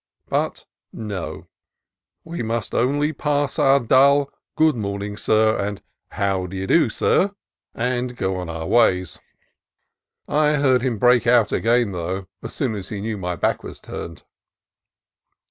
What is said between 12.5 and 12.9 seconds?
soon as